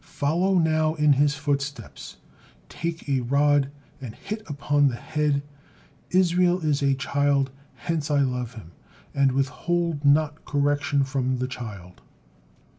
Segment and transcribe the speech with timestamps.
[0.03, 2.17] Follow now in his footsteps,
[2.69, 3.69] take a rod
[4.01, 5.43] and hit upon the head,
[6.09, 8.71] 'Israel is a child, hence I love him,'
[9.13, 12.01] and 'withhold not correction from the child.'"